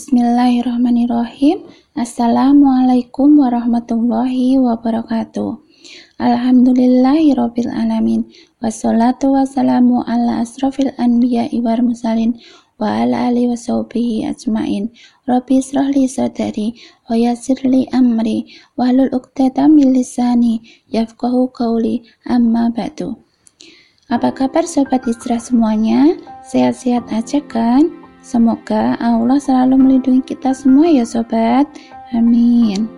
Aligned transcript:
Bismillahirrahmanirrahim. 0.00 1.68
Assalamualaikum 1.92 3.36
warahmatullahi 3.36 4.56
wabarakatuh. 4.56 5.60
Alhamdulillahirabbil 6.16 7.68
alamin. 7.68 8.24
Wassalatu 8.64 9.36
wassalamu 9.36 10.00
ala 10.08 10.40
asrofil 10.40 10.96
anbiya 10.96 11.52
wal 11.60 11.84
mursalin 11.84 12.40
wa 12.80 12.96
ala 12.96 13.28
alihi 13.28 13.52
wasaubihi 13.52 14.24
ajmain. 14.24 14.88
Rabbi 15.28 15.60
israhli 15.60 16.08
sadri 16.08 16.80
wa 17.04 17.20
yassirli 17.20 17.84
amri 17.92 18.48
wahlul 18.80 19.12
'uqdatam 19.12 19.76
min 19.76 19.92
lisani 19.92 20.64
yafqahu 20.88 21.52
qawli 21.52 22.08
amma 22.24 22.72
ba'du. 22.72 23.20
Apa 24.08 24.32
kabar 24.32 24.64
sobat 24.64 25.04
Hijrah 25.04 25.44
semuanya? 25.44 26.16
Sehat-sehat 26.40 27.04
aja 27.12 27.44
kan? 27.44 27.99
Semoga 28.20 29.00
Allah 29.00 29.40
selalu 29.40 29.80
melindungi 29.80 30.36
kita 30.36 30.52
semua 30.52 30.86
ya 30.86 31.08
sobat. 31.08 31.64
Amin. 32.12 32.88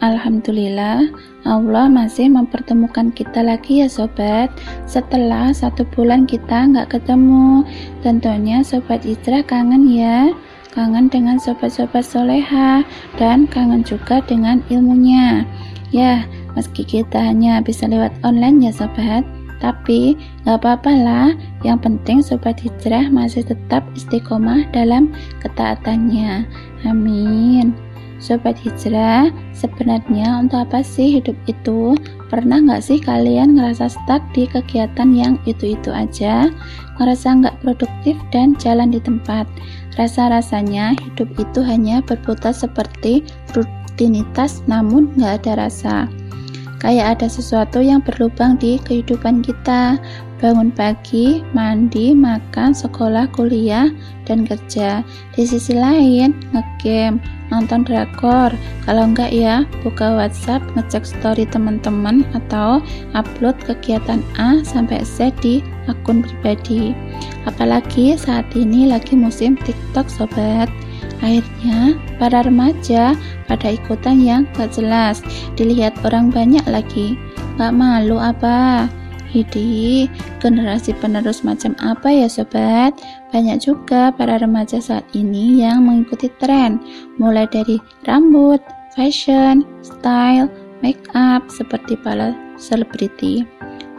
Alhamdulillah, 0.00 1.12
Allah 1.44 1.84
masih 1.88 2.32
mempertemukan 2.32 3.12
kita 3.12 3.44
lagi 3.44 3.84
ya 3.84 3.88
sobat. 3.88 4.48
Setelah 4.88 5.52
satu 5.52 5.84
bulan 5.92 6.24
kita 6.24 6.72
nggak 6.72 6.96
ketemu, 6.96 7.64
tentunya 8.00 8.64
sobat 8.64 9.04
Ijrah 9.04 9.44
kangen 9.44 9.92
ya. 9.92 10.32
Kangen 10.70 11.10
dengan 11.10 11.36
sobat-sobat 11.36 12.06
soleha 12.06 12.86
dan 13.18 13.44
kangen 13.50 13.82
juga 13.84 14.22
dengan 14.24 14.62
ilmunya. 14.70 15.42
Ya, 15.90 16.22
meski 16.54 16.86
kita 16.86 17.18
hanya 17.18 17.58
bisa 17.58 17.90
lewat 17.90 18.14
online 18.22 18.62
ya 18.62 18.70
sobat, 18.70 19.26
tapi 19.58 20.14
gak 20.46 20.62
apa-apa 20.62 20.92
lah, 20.94 21.28
yang 21.60 21.76
penting 21.80 22.24
Sobat 22.24 22.56
Hijrah 22.60 23.12
masih 23.12 23.44
tetap 23.44 23.84
istiqomah 23.92 24.68
dalam 24.72 25.12
ketaatannya. 25.44 26.48
Amin. 26.88 27.76
Sobat 28.20 28.60
Hijrah, 28.60 29.32
sebenarnya 29.56 30.44
untuk 30.44 30.68
apa 30.68 30.84
sih 30.84 31.16
hidup 31.16 31.36
itu? 31.48 31.96
Pernah 32.28 32.60
nggak 32.60 32.84
sih 32.84 33.00
kalian 33.00 33.56
ngerasa 33.56 33.88
stuck 33.88 34.20
di 34.36 34.44
kegiatan 34.44 35.08
yang 35.16 35.40
itu-itu 35.48 35.88
aja? 35.88 36.52
Ngerasa 37.00 37.40
nggak 37.40 37.64
produktif 37.64 38.20
dan 38.28 38.52
jalan 38.60 38.92
di 38.92 39.00
tempat? 39.00 39.48
Rasa-rasanya 39.96 41.00
hidup 41.00 41.32
itu 41.40 41.64
hanya 41.64 42.04
berputar 42.04 42.52
seperti 42.52 43.24
rutinitas 43.56 44.60
namun 44.68 45.08
nggak 45.16 45.40
ada 45.44 45.52
rasa 45.64 46.04
kayak 46.80 47.20
ada 47.20 47.28
sesuatu 47.28 47.78
yang 47.78 48.00
berlubang 48.02 48.56
di 48.56 48.80
kehidupan 48.82 49.44
kita. 49.44 50.00
Bangun 50.40 50.72
pagi, 50.72 51.44
mandi, 51.52 52.16
makan, 52.16 52.72
sekolah, 52.72 53.28
kuliah, 53.36 53.92
dan 54.24 54.48
kerja. 54.48 55.04
Di 55.36 55.44
sisi 55.44 55.76
lain, 55.76 56.32
ngegame, 56.56 57.20
nonton 57.52 57.84
drakor. 57.84 58.48
Kalau 58.88 59.04
enggak 59.04 59.36
ya, 59.36 59.68
buka 59.84 60.16
WhatsApp, 60.16 60.64
ngecek 60.72 61.04
story 61.04 61.44
teman-teman, 61.44 62.24
atau 62.32 62.80
upload 63.12 63.52
kegiatan 63.68 64.24
A 64.40 64.64
sampai 64.64 65.04
Z 65.04 65.36
di 65.44 65.60
akun 65.92 66.24
pribadi. 66.24 66.96
Apalagi 67.44 68.16
saat 68.16 68.48
ini 68.56 68.88
lagi 68.88 69.12
musim 69.12 69.60
TikTok, 69.60 70.08
sobat. 70.08 70.72
Akhirnya, 71.20 72.00
para 72.16 72.40
remaja 72.44 73.12
pada 73.44 73.68
ikutan 73.76 74.20
yang 74.20 74.48
gak 74.56 74.72
jelas, 74.72 75.20
dilihat 75.56 75.92
orang 76.04 76.32
banyak 76.32 76.64
lagi. 76.64 77.16
Gak 77.60 77.76
malu 77.76 78.16
apa? 78.16 78.88
Hidi, 79.30 80.10
generasi 80.42 80.90
penerus 80.98 81.46
macam 81.46 81.78
apa 81.78 82.10
ya 82.10 82.26
sobat? 82.26 82.98
Banyak 83.30 83.62
juga 83.62 84.10
para 84.10 84.42
remaja 84.42 84.82
saat 84.82 85.06
ini 85.14 85.62
yang 85.62 85.86
mengikuti 85.86 86.26
tren, 86.42 86.82
mulai 87.14 87.46
dari 87.46 87.78
rambut, 88.10 88.58
fashion, 88.98 89.62
style, 89.86 90.50
make 90.82 90.98
up, 91.14 91.46
seperti 91.46 91.94
para 91.94 92.34
selebriti 92.58 93.46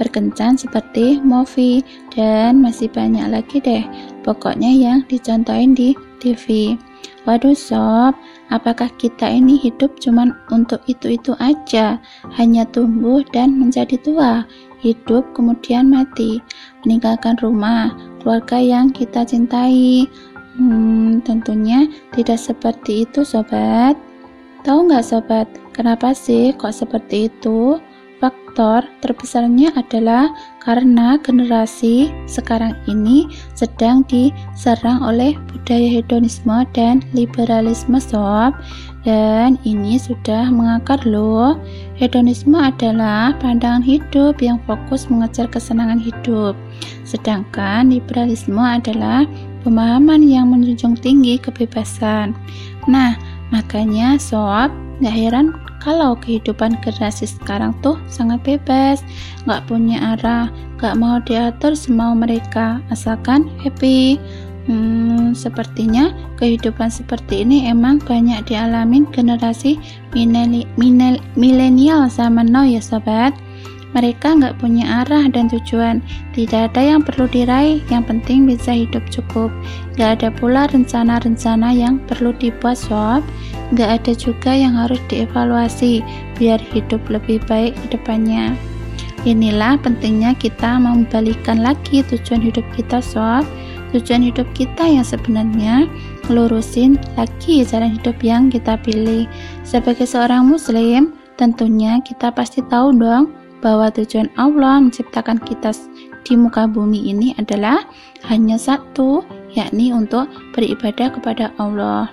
berkencan 0.00 0.56
seperti 0.56 1.20
movie 1.20 1.84
dan 2.16 2.64
masih 2.64 2.88
banyak 2.88 3.28
lagi 3.28 3.60
deh 3.60 3.84
pokoknya 4.24 4.72
yang 4.72 5.04
dicontohin 5.12 5.76
di 5.76 5.92
TV 6.20 6.76
Waduh 7.28 7.52
sob, 7.52 8.16
apakah 8.48 8.88
kita 8.96 9.28
ini 9.28 9.60
hidup 9.60 10.00
cuma 10.00 10.32
untuk 10.48 10.80
itu-itu 10.88 11.36
aja? 11.36 12.00
Hanya 12.40 12.64
tumbuh 12.64 13.20
dan 13.28 13.60
menjadi 13.60 14.00
tua, 14.00 14.48
hidup 14.80 15.28
kemudian 15.36 15.92
mati, 15.92 16.40
meninggalkan 16.80 17.36
rumah, 17.44 17.92
keluarga 18.24 18.56
yang 18.56 18.88
kita 18.88 19.28
cintai. 19.28 20.08
Hmm, 20.56 21.20
tentunya 21.20 21.84
tidak 22.16 22.40
seperti 22.40 23.04
itu 23.04 23.20
sobat. 23.20 24.00
Tahu 24.64 24.88
nggak 24.88 25.04
sobat, 25.04 25.46
kenapa 25.76 26.16
sih 26.16 26.56
kok 26.56 26.72
seperti 26.72 27.28
itu? 27.28 27.76
Faktor 28.50 28.82
terbesarnya 28.98 29.70
adalah 29.78 30.34
karena 30.58 31.14
generasi 31.22 32.10
sekarang 32.26 32.74
ini 32.90 33.30
sedang 33.54 34.02
diserang 34.10 35.06
oleh 35.06 35.38
budaya 35.54 35.86
hedonisme 35.86 36.66
dan 36.74 36.98
liberalisme 37.14 38.02
sob. 38.02 38.50
Dan 39.06 39.54
ini 39.62 40.02
sudah 40.02 40.50
mengakar 40.50 40.98
loh. 41.06 41.62
Hedonisme 41.94 42.58
adalah 42.58 43.38
pandangan 43.38 43.86
hidup 43.86 44.42
yang 44.42 44.58
fokus 44.66 45.06
mengejar 45.06 45.46
kesenangan 45.46 46.02
hidup. 46.02 46.58
Sedangkan 47.06 47.94
liberalisme 47.94 48.58
adalah 48.58 49.30
pemahaman 49.62 50.26
yang 50.26 50.50
menjunjung 50.50 50.98
tinggi 50.98 51.38
kebebasan. 51.38 52.34
Nah 52.90 53.14
makanya 53.54 54.18
sob 54.18 54.74
gak 54.98 55.14
heran 55.14 55.54
kalau 55.80 56.12
kehidupan 56.14 56.76
generasi 56.84 57.26
sekarang 57.26 57.72
tuh 57.80 57.96
sangat 58.06 58.44
bebas, 58.44 59.00
nggak 59.48 59.64
punya 59.66 60.16
arah, 60.16 60.52
nggak 60.76 60.96
mau 61.00 61.18
diatur 61.24 61.72
semau 61.72 62.12
mereka, 62.12 62.84
asalkan 62.92 63.48
happy. 63.64 64.20
Hmm, 64.68 65.32
sepertinya 65.32 66.12
kehidupan 66.36 66.92
seperti 66.92 67.42
ini 67.42 67.66
emang 67.66 67.96
banyak 67.98 68.44
dialamin 68.44 69.08
generasi 69.08 69.80
milenial 71.34 72.02
sama 72.12 72.44
now 72.44 72.62
ya 72.62 72.78
sobat. 72.78 73.32
Mereka 73.90 74.38
nggak 74.38 74.62
punya 74.62 75.02
arah 75.02 75.26
dan 75.26 75.50
tujuan, 75.50 75.98
tidak 76.30 76.70
ada 76.70 76.94
yang 76.94 77.02
perlu 77.02 77.26
diraih, 77.26 77.82
yang 77.90 78.06
penting 78.06 78.46
bisa 78.46 78.70
hidup 78.70 79.02
cukup. 79.10 79.50
Nggak 79.98 80.10
ada 80.22 80.28
pula 80.30 80.70
rencana-rencana 80.70 81.74
yang 81.74 81.98
perlu 82.06 82.30
dibuat 82.38 82.78
sob, 82.78 83.26
nggak 83.74 83.98
ada 83.98 84.12
juga 84.14 84.54
yang 84.54 84.78
harus 84.78 85.02
dievaluasi, 85.10 86.06
biar 86.38 86.62
hidup 86.70 87.02
lebih 87.10 87.42
baik 87.50 87.74
ke 87.82 87.98
depannya. 87.98 88.54
Inilah 89.26 89.74
pentingnya 89.82 90.38
kita 90.38 90.78
membalikan 90.78 91.58
lagi 91.60 92.06
tujuan 92.06 92.40
hidup 92.46 92.64
kita 92.78 93.02
sob, 93.02 93.42
tujuan 93.90 94.22
hidup 94.22 94.46
kita 94.54 94.86
yang 94.86 95.02
sebenarnya 95.02 95.90
lurusin 96.30 96.94
lagi 97.18 97.66
jalan 97.66 97.98
hidup 97.98 98.16
yang 98.22 98.54
kita 98.54 98.78
pilih. 98.86 99.26
Sebagai 99.66 100.06
seorang 100.06 100.46
muslim, 100.46 101.12
tentunya 101.34 101.98
kita 102.06 102.30
pasti 102.30 102.62
tahu 102.70 102.94
dong 102.94 103.34
bahwa 103.60 103.92
tujuan 103.92 104.28
Allah 104.40 104.80
menciptakan 104.80 105.40
kita 105.44 105.72
di 106.24 106.34
muka 106.36 106.68
bumi 106.68 107.12
ini 107.12 107.32
adalah 107.40 107.84
hanya 108.28 108.60
satu, 108.60 109.24
yakni 109.56 109.92
untuk 109.92 110.28
beribadah 110.52 111.12
kepada 111.12 111.52
Allah. 111.56 112.12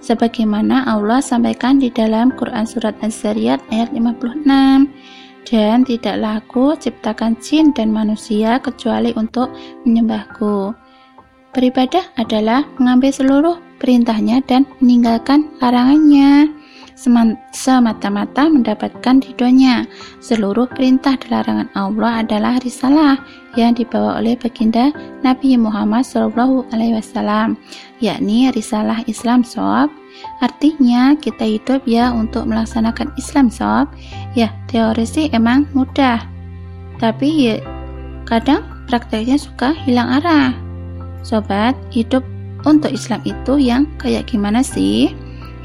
Sebagaimana 0.00 0.88
Allah 0.88 1.20
sampaikan 1.20 1.76
di 1.76 1.92
dalam 1.92 2.32
Quran 2.32 2.64
Surat 2.64 2.96
Az-Zariyat 3.04 3.60
ayat 3.68 3.92
56, 3.92 4.48
dan 5.48 5.84
tidaklah 5.84 6.40
aku 6.40 6.72
ciptakan 6.76 7.36
jin 7.40 7.72
dan 7.76 7.92
manusia 7.92 8.56
kecuali 8.60 9.12
untuk 9.16 9.52
menyembahku. 9.84 10.72
Beribadah 11.50 12.06
adalah 12.16 12.64
mengambil 12.78 13.10
seluruh 13.10 13.56
perintahnya 13.80 14.44
dan 14.44 14.68
meninggalkan 14.78 15.48
larangannya 15.58 16.60
semata-mata 17.56 18.44
mendapatkan 18.52 19.24
ridhonya. 19.24 19.88
Seluruh 20.20 20.68
perintah 20.68 21.16
dan 21.16 21.40
larangan 21.40 21.68
Allah 21.72 22.12
adalah 22.20 22.60
risalah 22.60 23.16
yang 23.56 23.72
dibawa 23.72 24.20
oleh 24.20 24.36
baginda 24.36 24.92
Nabi 25.24 25.56
Muhammad 25.56 26.04
SAW, 26.04 27.56
yakni 28.04 28.52
risalah 28.52 29.00
Islam 29.08 29.40
sob. 29.40 29.88
Artinya 30.44 31.16
kita 31.16 31.48
hidup 31.48 31.80
ya 31.88 32.12
untuk 32.12 32.44
melaksanakan 32.44 33.16
Islam 33.16 33.48
sob. 33.48 33.88
Ya 34.36 34.52
teori 34.68 35.08
sih 35.08 35.32
emang 35.32 35.64
mudah, 35.72 36.20
tapi 37.00 37.28
ya 37.48 37.56
kadang 38.28 38.60
prakteknya 38.92 39.40
suka 39.40 39.72
hilang 39.88 40.20
arah. 40.20 40.52
Sobat, 41.20 41.76
hidup 41.92 42.24
untuk 42.68 42.92
Islam 42.92 43.20
itu 43.24 43.58
yang 43.60 43.88
kayak 44.00 44.28
gimana 44.28 44.60
sih? 44.64 45.12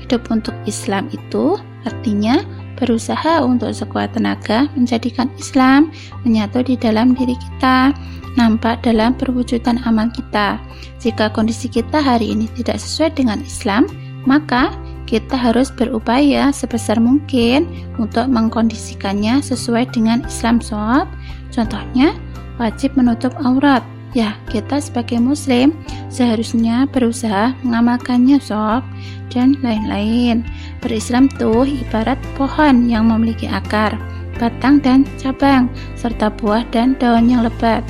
hidup 0.05 0.29
untuk 0.29 0.53
Islam 0.69 1.09
itu 1.09 1.57
artinya 1.89 2.45
berusaha 2.77 3.41
untuk 3.41 3.73
sekuat 3.73 4.13
tenaga 4.13 4.69
menjadikan 4.77 5.33
Islam 5.41 5.89
menyatu 6.21 6.61
di 6.61 6.77
dalam 6.77 7.17
diri 7.17 7.33
kita, 7.33 7.89
nampak 8.37 8.85
dalam 8.85 9.17
perwujudan 9.17 9.81
amal 9.89 10.13
kita. 10.13 10.61
Jika 11.01 11.33
kondisi 11.33 11.65
kita 11.65 11.97
hari 11.97 12.29
ini 12.37 12.45
tidak 12.53 12.77
sesuai 12.77 13.17
dengan 13.17 13.41
Islam, 13.41 13.89
maka 14.29 14.69
kita 15.09 15.37
harus 15.37 15.73
berupaya 15.73 16.53
sebesar 16.53 17.01
mungkin 17.01 17.65
untuk 17.97 18.29
mengkondisikannya 18.29 19.41
sesuai 19.41 19.89
dengan 19.89 20.21
Islam 20.25 20.61
sob. 20.61 21.09
Contohnya, 21.49 22.13
wajib 22.61 22.93
menutup 22.99 23.31
aurat. 23.41 23.85
Ya, 24.15 24.39
kita 24.47 24.79
sebagai 24.79 25.19
muslim 25.19 25.75
seharusnya 26.07 26.87
berusaha 26.87 27.51
mengamalkannya 27.67 28.39
sob 28.39 28.79
dan 29.27 29.59
lain-lain. 29.59 30.47
Berislam 30.79 31.27
tuh 31.35 31.67
ibarat 31.67 32.15
pohon 32.39 32.87
yang 32.87 33.11
memiliki 33.11 33.43
akar, 33.51 33.91
batang 34.39 34.79
dan 34.79 35.03
cabang, 35.19 35.67
serta 35.99 36.31
buah 36.31 36.63
dan 36.71 36.95
daun 36.95 37.27
yang 37.27 37.43
lebat. 37.43 37.83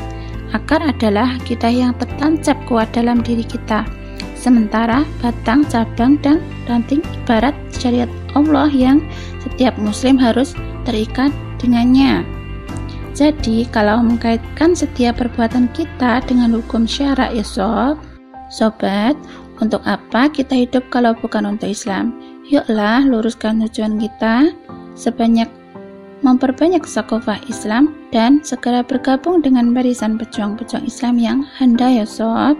Akar 0.50 0.82
adalah 0.82 1.38
kita 1.46 1.70
yang 1.70 1.94
tertancap 2.02 2.58
kuat 2.66 2.90
dalam 2.90 3.22
diri 3.22 3.46
kita. 3.46 3.86
Sementara 4.34 5.06
batang, 5.22 5.62
cabang, 5.70 6.18
dan 6.26 6.42
ranting 6.66 7.06
ibarat 7.22 7.54
syariat 7.70 8.10
Allah 8.34 8.74
yang 8.74 8.98
setiap 9.46 9.78
muslim 9.78 10.18
harus 10.18 10.58
terikat 10.90 11.30
dengannya. 11.62 12.26
Jadi, 13.16 13.64
kalau 13.72 14.04
mengkaitkan 14.04 14.76
setiap 14.76 15.24
perbuatan 15.24 15.72
kita 15.72 16.20
dengan 16.28 16.52
hukum 16.60 16.84
syarak 16.84 17.32
ya 17.32 17.48
sob, 17.48 17.96
sobat, 18.52 19.16
untuk 19.64 19.80
apa 19.88 20.28
kita 20.28 20.52
hidup 20.52 20.84
kalau 20.92 21.16
bukan 21.16 21.48
untuk 21.48 21.72
Islam? 21.72 22.12
Yuklah 22.52 23.08
luruskan 23.08 23.64
tujuan 23.64 23.96
kita 23.96 24.52
sebanyak 25.00 25.48
memperbanyak 26.28 26.84
sakofah 26.84 27.40
Islam 27.48 27.96
dan 28.12 28.44
segera 28.44 28.84
bergabung 28.84 29.40
dengan 29.40 29.72
barisan 29.72 30.20
pejuang-pejuang 30.20 30.84
Islam 30.84 31.16
yang 31.16 31.40
handal 31.56 31.92
ya 31.96 32.04
sob. 32.04 32.60